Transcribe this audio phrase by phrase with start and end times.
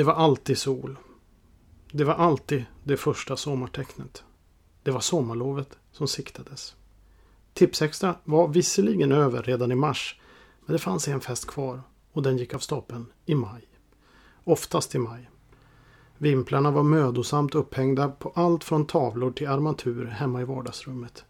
[0.00, 0.96] Det var alltid sol.
[1.92, 4.24] Det var alltid det första sommartecknet.
[4.82, 6.74] Det var sommarlovet som siktades.
[7.54, 10.20] Tipsextra var visserligen över redan i mars.
[10.66, 11.82] Men det fanns en fest kvar
[12.12, 13.68] och den gick av stapeln i maj.
[14.44, 15.30] Oftast i maj.
[16.18, 21.24] Vimplarna var mödosamt upphängda på allt från tavlor till armatur hemma i vardagsrummet.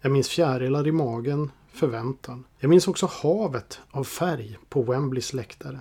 [0.00, 2.44] Jag minns fjärilar i magen, förväntan.
[2.58, 5.80] Jag minns också havet av färg på Wembleys läktare.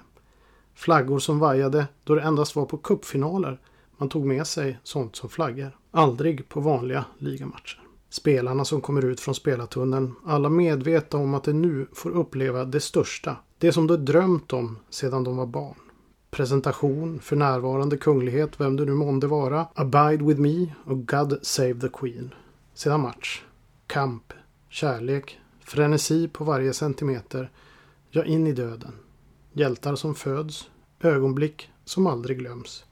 [0.78, 3.60] Flaggor som vajade då det endast var på kuppfinaler
[3.98, 5.78] man tog med sig sånt som flaggor.
[5.92, 7.82] Aldrig på vanliga ligamatcher.
[8.10, 12.80] Spelarna som kommer ut från spelartunneln, alla medvetna om att de nu får uppleva det
[12.80, 13.36] största.
[13.58, 15.76] Det som de drömt om sedan de var barn.
[16.32, 19.68] Presentation, för närvarande kunglighet, vem det nu månde vara.
[19.74, 22.34] Abide with me och God save the Queen.
[22.74, 23.44] Sedan match.
[23.88, 24.34] Kamp.
[24.70, 25.40] Kärlek.
[25.60, 27.52] Frenesi på varje centimeter.
[28.10, 28.92] Ja, in i döden.
[29.58, 30.70] Hjältar som föds.
[31.00, 32.86] Ögonblick som aldrig glöms.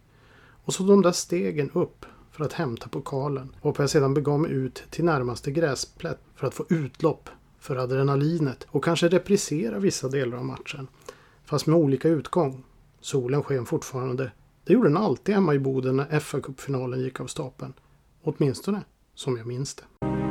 [0.63, 3.55] Och så de där stegen upp för att hämta pokalen.
[3.61, 8.67] Och jag sedan begav mig ut till närmaste gräsplätt för att få utlopp för adrenalinet
[8.69, 10.87] och kanske reprisera vissa delar av matchen.
[11.43, 12.63] Fast med olika utgång.
[13.01, 14.31] Solen sken fortfarande.
[14.63, 17.73] Det gjorde den alltid hemma i Boden när FA-cupfinalen gick av stapeln.
[18.23, 18.81] Åtminstone
[19.15, 20.24] som jag minns det.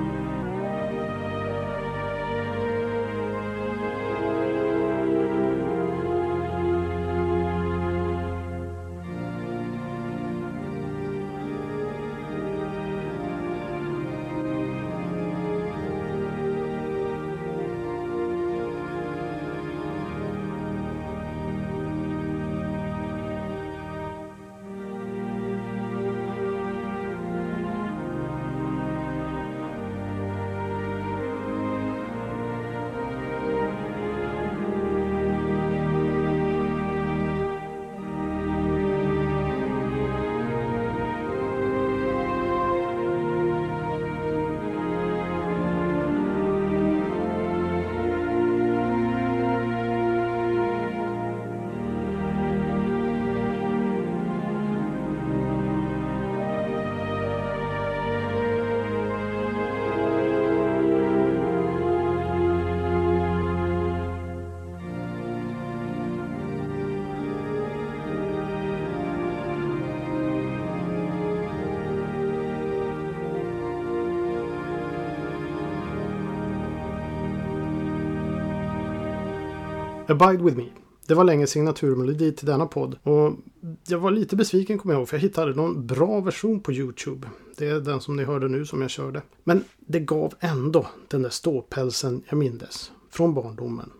[80.20, 80.64] Abide with me.
[81.06, 82.98] Det var länge signaturmelodi till denna podd.
[83.02, 83.32] Och
[83.86, 87.28] jag var lite besviken kommer jag ihåg för jag hittade någon bra version på Youtube.
[87.56, 89.22] Det är den som ni hörde nu som jag körde.
[89.44, 92.92] Men det gav ändå den där ståpälsen jag mindes.
[93.10, 93.91] Från barndomen.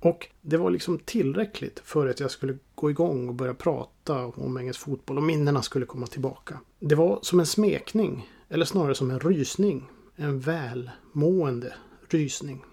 [0.00, 4.58] Och det var liksom tillräckligt för att jag skulle gå igång och börja prata om
[4.58, 6.60] engelsk fotboll och minnena skulle komma tillbaka.
[6.80, 9.90] Det var som en smekning, eller snarare som en rysning.
[10.16, 11.74] En välmående
[12.08, 12.64] rysning.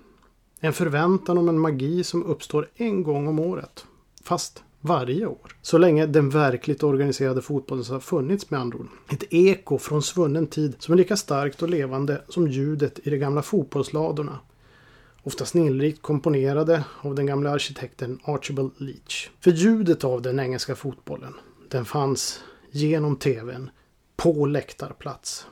[0.59, 3.85] En förväntan om en magi som uppstår en gång om året.
[4.23, 5.55] Fast varje år.
[5.61, 8.87] Så länge den verkligt organiserade fotbollen har funnits med andra ord.
[9.09, 13.17] Ett eko från svunnen tid som är lika starkt och levande som ljudet i de
[13.17, 14.39] gamla fotbollsladorna.
[15.23, 19.29] Ofta snillrikt komponerade av den gamla arkitekten Archibald Leach.
[19.39, 21.33] För ljudet av den engelska fotbollen,
[21.69, 23.69] den fanns genom tvn,
[24.15, 25.47] på läktarplats.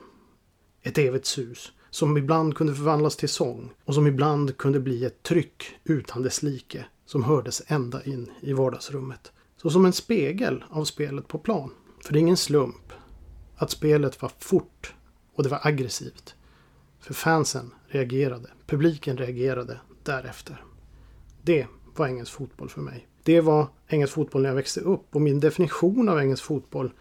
[0.82, 5.24] Ett evigt sus som ibland kunde förvandlas till sång och som ibland kunde bli ett
[5.24, 9.32] tryck utan dess like som hördes ända in i vardagsrummet.
[9.58, 11.72] Så som en spegel av spelet på plan.
[12.04, 12.94] För det är ingen slump
[13.56, 14.94] att spelet var fort
[15.36, 16.36] och det var aggressivt.
[17.00, 20.64] För fansen reagerade, publiken reagerade därefter.
[21.42, 23.08] Det var engelsk fotboll för mig.
[23.24, 26.92] Det var engelsk fotboll när jag växte upp och min definition av engelsk fotboll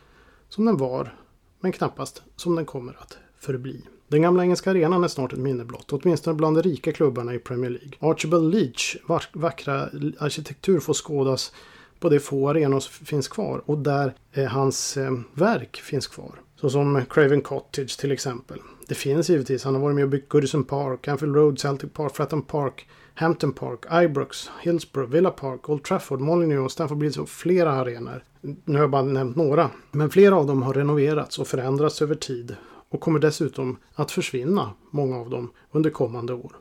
[0.49, 1.17] som den var,
[1.61, 3.85] men knappast som den kommer att förbli.
[4.13, 7.39] Den gamla engelska arenan är snart ett minne blott, åtminstone bland de rika klubbarna i
[7.39, 7.93] Premier League.
[7.99, 8.97] Archibald Leach
[9.33, 9.81] vackra
[10.19, 11.53] arkitektur får skådas
[12.01, 16.41] på de få arenor som finns kvar och där eh, hans eh, verk finns kvar.
[16.61, 18.59] Såsom Craven Cottage till exempel.
[18.89, 22.17] Det finns givetvis, han har varit med och byggt Goodison Park, Anfield Road, Celtic Park,
[22.17, 27.29] Fratton Park, Hampton Park, Ibrox, Hillsborough, Villa Park, Old Trafford, Molineux och Stamford Bridge och
[27.29, 28.25] flera arenor.
[28.41, 29.71] Nu har jag bara nämnt några.
[29.91, 32.57] Men flera av dem har renoverats och förändrats över tid
[32.93, 36.57] och kommer dessutom att försvinna, många av dem, under kommande år.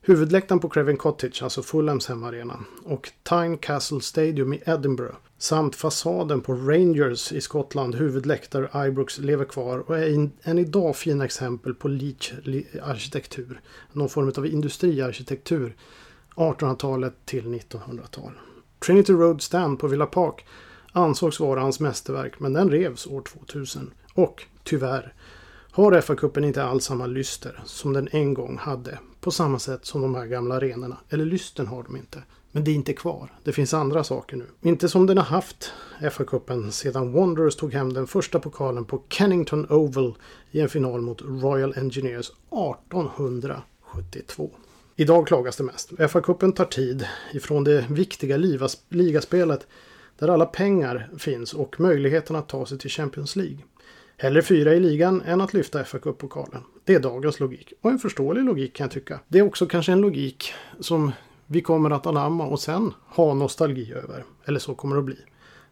[0.00, 6.40] Huvudläktaren på Craven Cottage, alltså Fulhams hemmaarena, och Tyne Castle Stadium i Edinburgh samt fasaden
[6.40, 11.88] på Rangers i Skottland, huvudläktare Ibrox lever kvar och är än idag fina exempel på
[11.88, 13.60] Leach-arkitektur.
[13.92, 15.76] Någon form av industriarkitektur
[16.34, 18.32] 1800-talet till 1900-tal.
[18.86, 20.46] Trinity Road Stand på Villa Park
[20.92, 23.90] ansågs vara hans mästerverk men den revs år 2000.
[24.14, 25.14] Och tyvärr
[25.72, 28.98] har FA-cupen inte alls samma lyster som den en gång hade.
[29.20, 30.96] På samma sätt som de här gamla arenorna.
[31.08, 32.22] Eller lysten har de inte.
[32.52, 33.32] Men det är inte kvar.
[33.44, 34.46] Det finns andra saker nu.
[34.62, 39.66] Inte som den har haft FA-cupen sedan Wanderers tog hem den första pokalen på Kennington
[39.70, 40.14] Oval
[40.50, 44.50] i en final mot Royal Engineers 1872.
[44.96, 45.92] Idag klagas det mest.
[45.92, 48.36] FA-cupen tar tid ifrån det viktiga
[48.88, 49.66] ligaspelet
[50.18, 53.58] där alla pengar finns och möjligheten att ta sig till Champions League.
[54.22, 56.62] Hellre fyra i ligan än att lyfta fa Cup-pokalen.
[56.84, 57.72] Det är dagens logik.
[57.80, 59.20] Och en förståelig logik kan jag tycka.
[59.28, 61.12] Det är också kanske en logik som
[61.46, 64.24] vi kommer att anamma och sen ha nostalgi över.
[64.44, 65.18] Eller så kommer det att bli.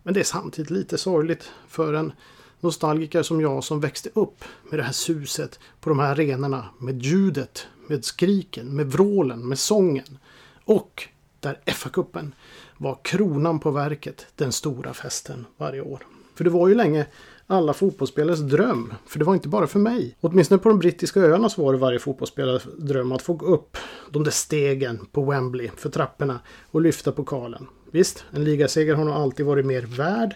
[0.03, 2.13] Men det är samtidigt lite sorgligt för en
[2.61, 6.65] nostalgiker som jag som växte upp med det här suset på de här arenorna.
[6.79, 10.19] Med ljudet, med skriken, med vrålen, med sången.
[10.65, 11.09] Och
[11.41, 12.33] där FA-cupen
[12.77, 16.07] var kronan på verket, den stora festen varje år.
[16.35, 17.07] För det var ju länge
[17.51, 18.95] alla fotbollsspelares dröm.
[19.07, 20.17] För det var inte bara för mig.
[20.21, 23.77] Åtminstone på de brittiska öarna så var det varje fotbollsspelares dröm att få gå upp
[24.11, 27.67] de där stegen på Wembley för trapporna och lyfta pokalen.
[27.91, 30.35] Visst, en ligaseger har nog alltid varit mer värd.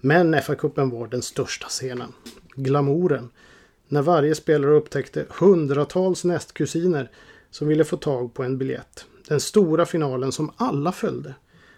[0.00, 2.12] Men FA-cupen var den största scenen.
[2.54, 3.30] Glamouren.
[3.88, 7.10] När varje spelare upptäckte hundratals nästkusiner
[7.50, 9.04] som ville få tag på en biljett.
[9.28, 11.34] Den stora finalen som alla följde.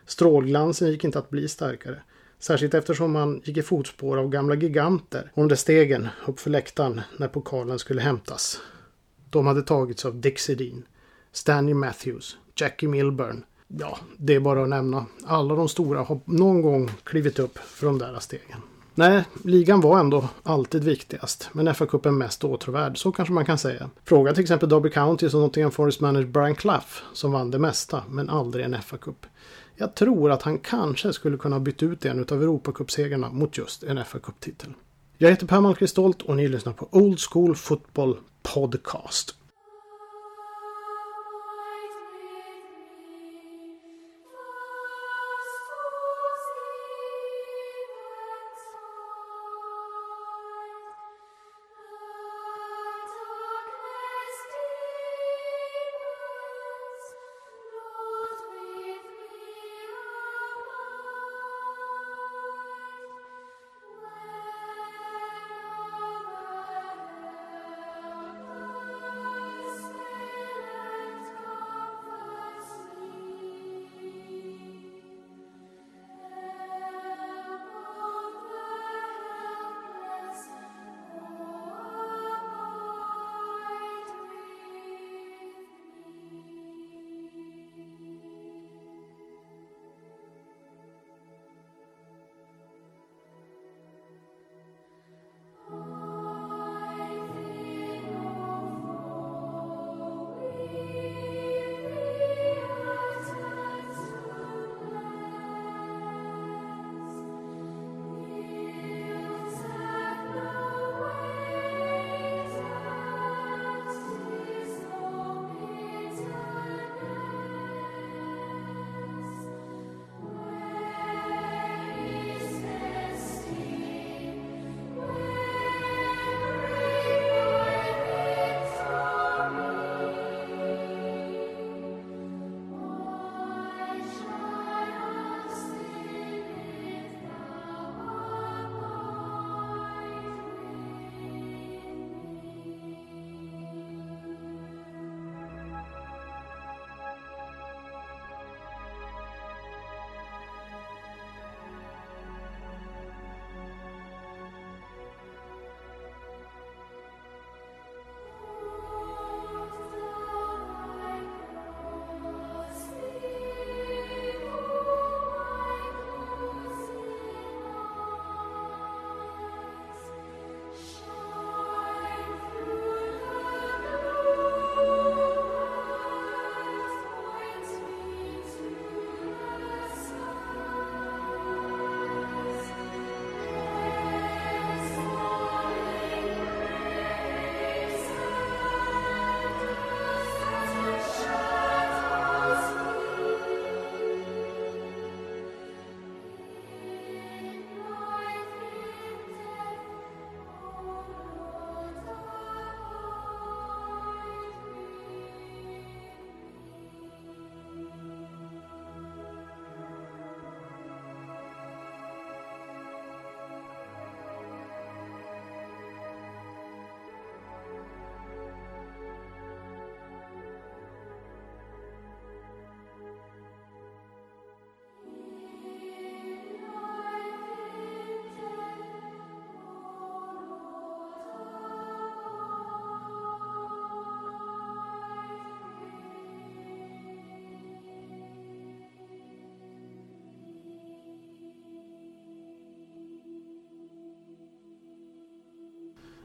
[0.06, 2.02] Strålglansen gick inte att bli starkare.
[2.42, 7.28] Särskilt eftersom man gick i fotspår av gamla giganter om de stegen uppför läktaren när
[7.28, 8.60] pokalen skulle hämtas.
[9.30, 10.84] De hade tagits av Dick Sedin,
[11.32, 13.44] Stanley Matthews, Jackie Milburn.
[13.68, 15.06] Ja, det är bara att nämna.
[15.24, 18.58] Alla de stora har någon gång klivit upp för de där stegen.
[18.94, 23.90] Nej, ligan var ändå alltid viktigast, men FA-cupen mest åtråvärd, så kanske man kan säga.
[24.04, 28.02] Fråga till exempel Derby County och Nottingham Forest manager Brian Clough som vann det mesta,
[28.08, 29.26] men aldrig en FA-cup.
[29.76, 33.98] Jag tror att han kanske skulle kunna bytt ut en av Europacupsegrarna mot just en
[33.98, 34.72] FA-cuptitel.
[35.18, 39.34] Jag heter Per Malmqvist och ni lyssnar på Old School Football Podcast.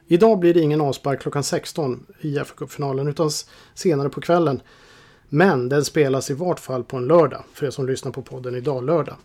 [0.07, 3.29] Idag blir det ingen avspark klockan 16 i fa Cup-finalen utan
[3.73, 4.61] senare på kvällen.
[5.29, 8.55] Men den spelas i vart fall på en lördag för er som lyssnar på podden
[8.55, 9.15] idag lördag.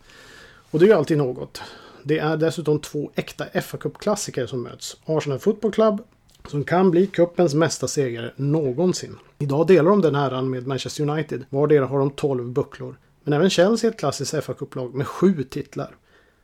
[0.70, 1.62] Och det är ju alltid något.
[2.02, 4.96] Det är dessutom två äkta fa Cup-klassiker som möts.
[5.04, 6.02] Arsenal Football Club
[6.48, 9.18] som kan bli cupens mesta segrare någonsin.
[9.38, 11.44] Idag delar de den äran med Manchester United.
[11.50, 12.96] Vardera har de 12 bucklor.
[13.24, 15.96] Men även Chelsea är ett klassiskt fa Cup-lag med sju titlar.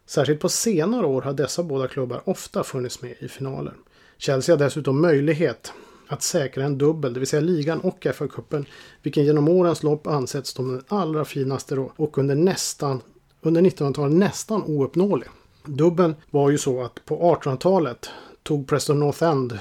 [0.07, 3.75] Särskilt på senare år har dessa båda klubbar ofta funnits med i finaler.
[4.18, 5.72] Chelsea har dessutom möjlighet
[6.08, 8.64] att säkra en dubbel, det vill säga ligan och FA-cupen,
[9.02, 13.00] vilken genom årens lopp ansetts som den allra finaste och under nästan
[13.40, 15.28] under 1900-talet nästan ouppnåelig.
[15.64, 18.10] Dubben var ju så att på 1800-talet
[18.42, 19.58] tog Preston North End eh,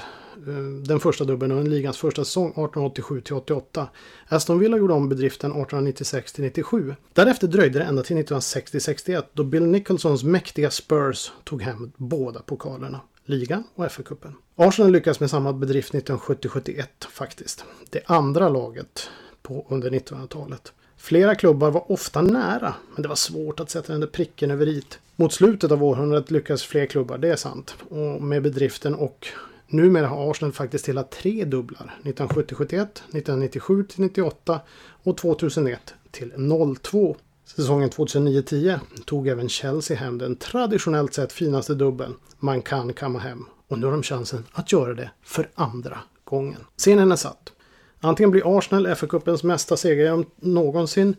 [0.88, 3.88] den första dubben under ligans första säsong 1887 88.
[4.28, 6.96] Aston Villa gjorde om bedriften 1896 97.
[7.14, 13.02] Därefter dröjde det ända till 1960-61 då Bill Nicholsons mäktiga Spurs tog hem båda pokalerna
[13.28, 14.34] ligan och FA-cupen.
[14.56, 17.66] Arsenal lyckas med samma bedrift 1970-71 faktiskt.
[17.90, 19.10] Det andra laget
[19.42, 20.74] på under 1900-talet.
[20.98, 24.68] Flera klubbar var ofta nära, men det var svårt att sätta den där pricken över
[24.68, 25.00] it.
[25.16, 27.76] Mot slutet av århundradet lyckades fler klubbar, det är sant.
[27.90, 29.28] Och med bedriften och
[29.68, 32.00] numera har Arsenal faktiskt hela tre dubblar.
[32.04, 34.60] 1970-71, 1997-98
[35.04, 36.34] och 2001 till
[36.82, 37.18] 02.
[37.56, 43.46] Säsongen 2009-10 tog även Chelsea hem den traditionellt sett finaste dubbeln man kan kamma hem.
[43.68, 46.60] Och nu har de chansen att göra det för andra gången.
[46.78, 47.54] Scenen är satt.
[48.00, 51.16] Antingen blir Arsenal FA-cupens mesta seger någonsin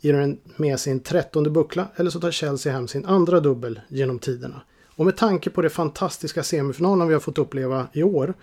[0.00, 4.18] ger den med sin trettonde buckla eller så tar Chelsea hem sin andra dubbel genom
[4.18, 4.60] tiderna.
[4.96, 8.34] Och med tanke på de fantastiska semifinalerna vi har fått uppleva i år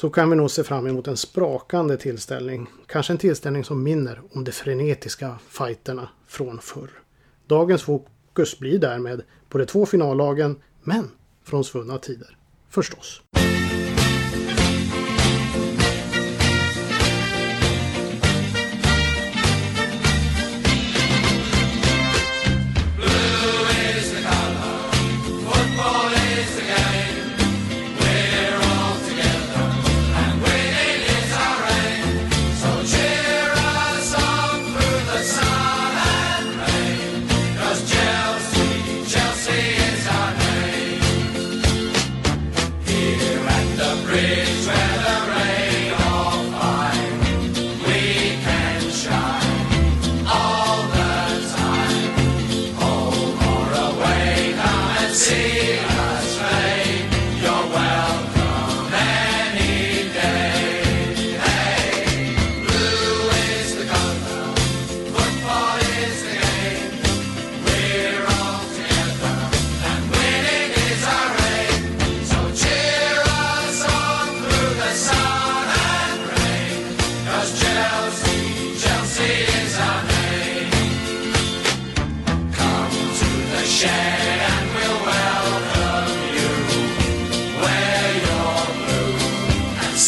[0.00, 2.66] så kan vi nog se fram emot en sprakande tillställning.
[2.86, 6.90] Kanske en tillställning som minner om de frenetiska fighterna från förr.
[7.46, 11.10] Dagens fokus blir därmed på de två finallagen, men
[11.44, 12.36] från svunna tider.
[12.68, 13.22] Förstås.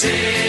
[0.03, 0.42] see.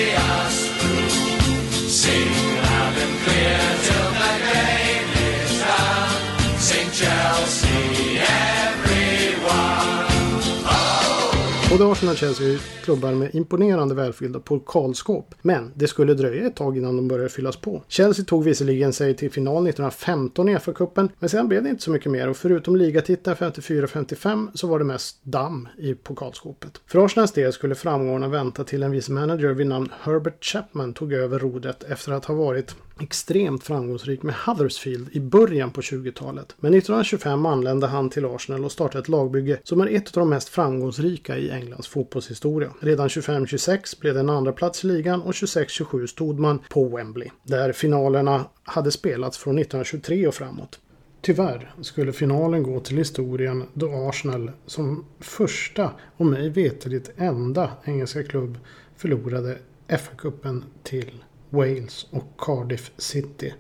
[11.74, 15.36] Både Arsenal och Chelsea är klubbar med imponerande välfyllda pokalskåp.
[15.42, 17.84] Men det skulle dröja ett tag innan de började fyllas på.
[17.88, 21.92] Chelsea tog visserligen sig till final 1915 i FA-cupen, men sedan blev det inte så
[21.92, 26.82] mycket mer och förutom ligatiteln 54-55 så var det mest damm i pokalskåpet.
[26.88, 31.13] För Arsenals del skulle framgångarna vänta till en vice manager vid namn Herbert Chapman tog
[31.13, 36.55] över rodret efter att ha varit extremt framgångsrik med Huddersfield i början på 20-talet.
[36.59, 40.29] Men 1925 anlände han till Arsenal och startade ett lagbygge som är ett av de
[40.29, 42.73] mest framgångsrika i Englands fotbollshistoria.
[42.79, 47.29] Redan 25-26 blev det en andra plats i ligan och 26-27 stod man på Wembley,
[47.43, 50.79] där finalerna hade spelats från 1923 och framåt.
[51.21, 58.23] Tyvärr skulle finalen gå till historien då Arsenal som första och mig veterligt enda engelska
[58.23, 58.57] klubb
[58.97, 59.57] förlorade
[59.88, 61.23] FA-cupen till
[61.53, 63.53] Wales och Cardiff City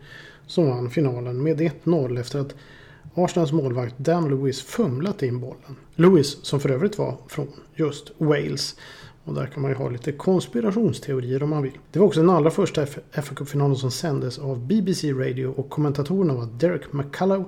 [0.47, 2.55] som vann finalen med 1-0 efter att
[3.15, 5.75] Arsenals målvakt Dan Lewis fumlat in bollen.
[5.95, 8.75] Lewis som för övrigt var från just Wales.
[9.23, 11.77] Och där kan man ju ha lite konspirationsteorier om man vill.
[11.91, 16.33] Det var också den allra första fa Cup-finalen som sändes av BBC Radio och kommentatorerna
[16.33, 17.45] var Derek McCullough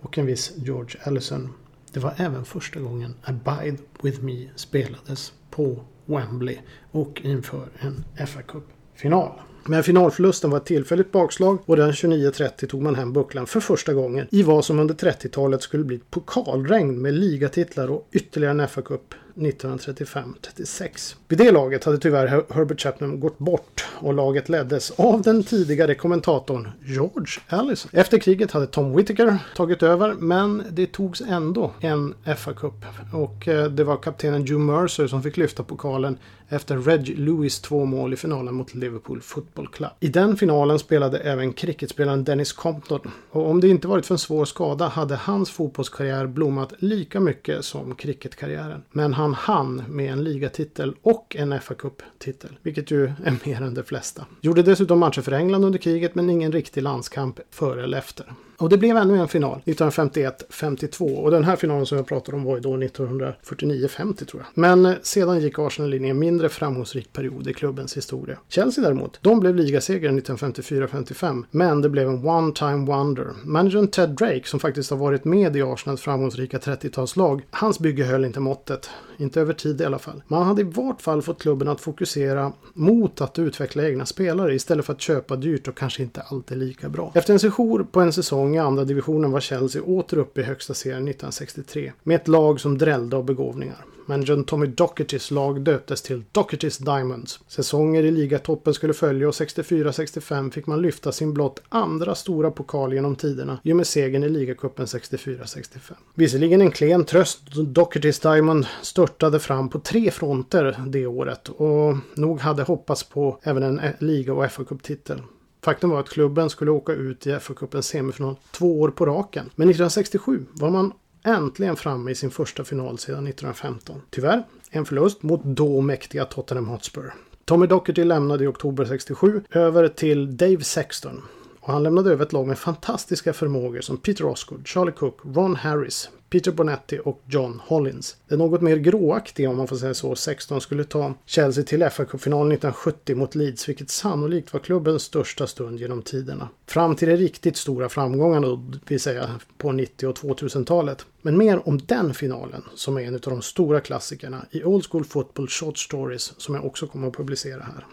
[0.00, 1.48] och en viss George Allison.
[1.92, 6.58] Det var även första gången Abide With Me spelades på Wembley
[6.90, 9.32] och inför en fa Cup-final.
[9.66, 13.94] Men finalförlusten var ett tillfälligt bakslag och den 29-30 tog man hem bucklan för första
[13.94, 18.68] gången i vad som under 30-talet skulle bli ett pokalregn med ligatitlar och ytterligare en
[18.68, 21.16] FA-cup 1935-36.
[21.28, 25.94] Vid det laget hade tyvärr Herbert Chapman gått bort och laget leddes av den tidigare
[25.94, 27.90] kommentatorn George Allison.
[27.94, 33.70] Efter kriget hade Tom Whittaker tagit över men det togs ändå en FA-cup och eh,
[33.70, 36.18] det var kaptenen Joe Mercer som fick lyfta pokalen
[36.48, 39.90] efter Reg Lewis två mål i finalen mot Liverpool Football Club.
[40.00, 44.18] I den finalen spelade även cricketspelaren Dennis Compton och om det inte varit för en
[44.18, 48.82] svår skada hade hans fotbollskarriär blommat lika mycket som cricketkarriären.
[48.90, 53.74] Men han hann med en ligatitel och en fa Cup-titel, vilket ju är mer än
[53.74, 54.26] de flesta.
[54.40, 58.32] Gjorde dessutom matcher för England under kriget men ingen riktig landskamp före eller efter.
[58.56, 62.44] Och det blev ännu en final 1951-52 och den här finalen som jag pratade om
[62.44, 64.46] var ju då 1949-50 tror jag.
[64.54, 68.38] Men eh, sedan gick Arsenal in i en mindre framgångsrik period i klubbens historia.
[68.48, 73.26] Chelsea däremot, de blev ligasegrare 1954-55 men det blev en one time wonder.
[73.44, 78.24] Managern Ted Drake som faktiskt har varit med i Arsenals framgångsrika 30-talslag, hans bygge höll
[78.24, 78.90] inte måttet.
[79.16, 80.22] Inte över tid i alla fall.
[80.28, 84.86] Man hade i vart fall fått klubben att fokusera mot att utveckla egna spelare istället
[84.86, 87.12] för att köpa dyrt och kanske inte alltid lika bra.
[87.14, 90.74] Efter en sejour på en säsong i andra divisionen var Chelsea åter uppe i högsta
[90.74, 93.84] serien 1963 med ett lag som drällde av begåvningar.
[94.06, 97.40] Managern Tommy Dochertys lag döptes till Dockertys Diamonds.
[97.48, 102.94] Säsonger i ligatoppen skulle följa och 64-65 fick man lyfta sin blott andra stora pokal
[102.94, 105.92] genom tiderna i och med segern i ligacupen 64-65.
[106.14, 112.40] Visserligen en klen tröst Dockertys Diamond störtade fram på tre fronter det året och nog
[112.40, 115.22] hade hoppats på även en liga och FA-cuptitel.
[115.64, 119.50] Faktum var att klubben skulle åka ut i FA-cupens semifinal två år på raken.
[119.54, 120.92] Men 1967 var man
[121.24, 124.02] äntligen framme i sin första final sedan 1915.
[124.10, 127.12] Tyvärr en förlust mot då mäktiga Tottenham Hotspur.
[127.44, 131.22] Tommy Docherty lämnade i oktober 67 över till Dave Sexton
[131.60, 135.56] och han lämnade över ett lag med fantastiska förmågor som Peter Osgood, Charlie Cook, Ron
[135.56, 138.16] Harris, Peter Bonetti och John Hollins.
[138.28, 142.52] Det något mer gråaktiga, om man får säga så, 16 skulle ta Chelsea till FA-cupfinalen
[142.52, 146.48] 1970 mot Leeds, vilket sannolikt var klubbens största stund genom tiderna.
[146.66, 151.06] Fram till de riktigt stora framgångarna, det vill säga på 90 och 2000-talet.
[151.22, 155.04] Men mer om den finalen, som är en av de stora klassikerna i Old School
[155.04, 157.86] Football Short Stories, som jag också kommer att publicera här.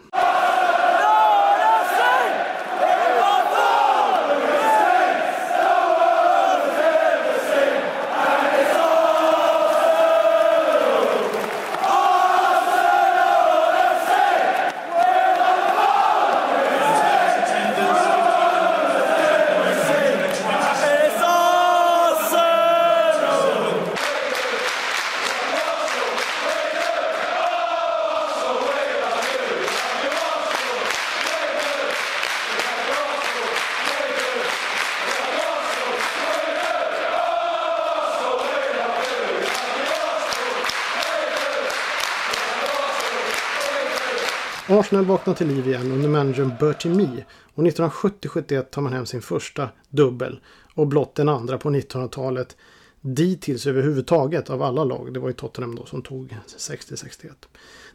[44.72, 49.22] Arsenal vaknar till liv igen under managern Bertie Mee och 1970-71 tar man hem sin
[49.22, 50.40] första dubbel
[50.76, 52.58] och blott den andra på 1900-talet
[53.02, 55.14] dittills överhuvudtaget av alla lag.
[55.14, 57.30] Det var ju Tottenham då som tog 60-61.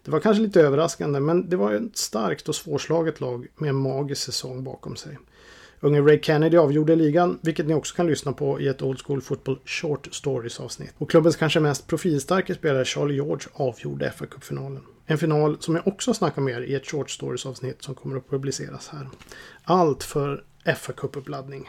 [0.04, 3.76] Det var kanske lite överraskande men det var ett starkt och svårslaget lag med en
[3.76, 5.18] magisk säsong bakom sig.
[5.80, 9.22] Unge Ray Kennedy avgjorde ligan, vilket ni också kan lyssna på i ett Old School
[9.22, 10.94] Football Short Stories avsnitt.
[10.98, 15.86] Och klubbens kanske mest profilstarka spelare Charlie George avgjorde fa kuppfinalen En final som jag
[15.88, 19.08] också snackar mer i ett Short Stories avsnitt som kommer att publiceras här.
[19.64, 21.68] Allt för fa Cup-uppladdning.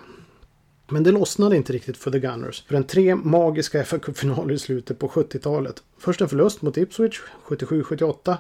[0.89, 5.07] Men det lossnade inte riktigt för The Gunners förrän tre magiska FA-cupfinaler i slutet på
[5.07, 5.83] 70-talet.
[5.97, 8.37] Först en förlust mot Ipswich 77-78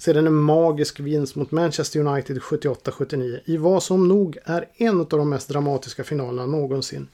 [0.00, 5.06] sedan en magisk vinst mot Manchester United 78-79 i vad som nog är en av
[5.06, 7.08] de mest dramatiska finalerna någonsin.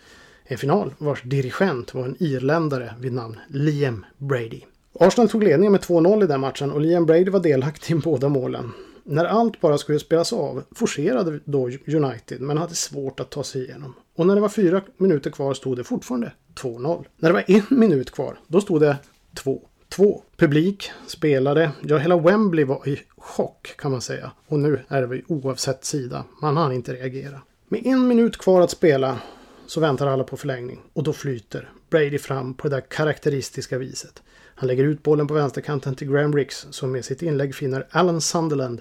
[0.44, 4.60] En final vars dirigent var en irländare vid namn Liam Brady.
[5.00, 8.28] Arsenal tog ledningen med 2-0 i den matchen och Liam Brady var delaktig i båda
[8.28, 8.72] målen.
[9.04, 13.64] När allt bara skulle spelas av forcerade då United men hade svårt att ta sig
[13.64, 13.94] igenom.
[14.16, 17.04] Och när det var fyra minuter kvar stod det fortfarande 2-0.
[17.16, 18.96] När det var en minut kvar, då stod det
[19.34, 20.22] 2 2.
[20.36, 24.32] publik, spelare, ja hela Wembley var i chock kan man säga.
[24.46, 27.40] Och nu är det oavsett sida, man hann inte reagera.
[27.68, 29.18] Med en minut kvar att spela
[29.66, 34.22] så väntar alla på förlängning och då flyter Brady fram på det där karaktäristiska viset.
[34.54, 38.20] Han lägger ut bollen på vänsterkanten till Graham Ricks som med sitt inlägg finner Alan
[38.20, 38.80] Sunderland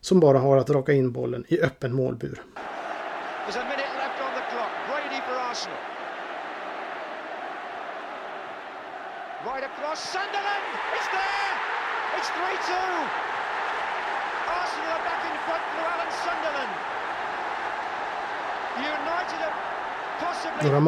[0.00, 2.42] som bara har att raka in bollen i öppen målbur.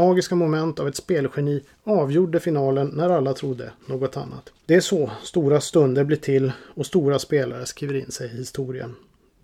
[0.00, 4.52] Magiska moment av ett spelgeni avgjorde finalen när alla trodde något annat.
[4.66, 8.94] Det är så stora stunder blir till och stora spelare skriver in sig i historien.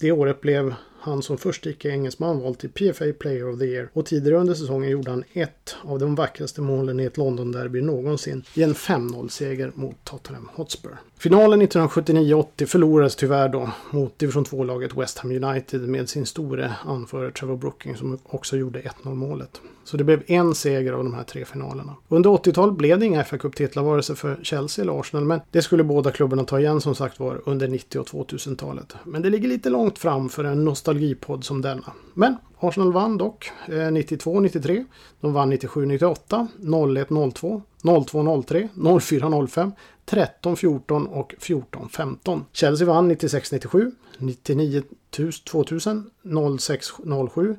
[0.01, 0.75] Det året blev
[1.07, 4.91] han som först icke-engelsman vald till PFA Player of the Year och tidigare under säsongen
[4.91, 9.97] gjorde han ett av de vackraste målen i ett London-derby någonsin i en 5-0-seger mot
[10.05, 10.97] Tottenham Hotspur.
[11.19, 17.31] Finalen 1979-80 förlorades tyvärr då mot division 2-laget West Ham United med sin store anförare
[17.31, 19.61] Trevor Brooking som också gjorde 1-0 målet.
[19.87, 21.97] Så det blev en seger av de här tre finalerna.
[22.09, 25.63] Under 80-talet blev det inga fa cup vare sig för Chelsea eller Arsenal men det
[25.63, 28.95] skulle båda klubbarna ta igen som sagt var under 90 och 2000-talet.
[29.05, 31.93] Men det ligger lite långt fram för en nostalgi nostalgipodd som denna.
[32.15, 34.85] Men Arsenal vann dock 92-93.
[35.21, 39.73] De vann 97-98, 01-02, 02-03, 04-05,
[40.07, 42.45] 13-14 och 14-15.
[42.53, 47.57] Chelsea vann 96-97, 99-2000, 06-07,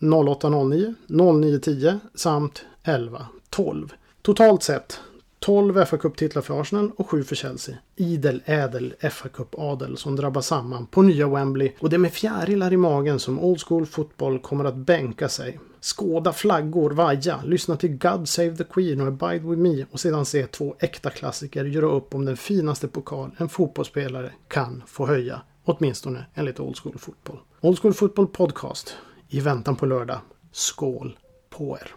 [0.00, 3.90] 08-09, 09-10 samt 11-12.
[4.22, 5.00] Totalt sett
[5.42, 7.76] 12 fa Cup-titlar för Arsenal och 7 för Chelsea.
[7.96, 12.72] Idel ädel fa Cup-adel som drabbar samman på nya Wembley och det är med fjärilar
[12.72, 15.60] i magen som Old School Football kommer att bänka sig.
[15.80, 20.24] Skåda flaggor vaja, lyssna till God Save the Queen och Abide With Me och sedan
[20.24, 25.42] se två äkta klassiker göra upp om den finaste pokal en fotbollsspelare kan få höja.
[25.64, 27.38] Åtminstone enligt Old School Football.
[27.60, 28.96] Old School Football Podcast.
[29.28, 30.18] I väntan på lördag.
[30.52, 31.18] Skål
[31.50, 31.94] på er!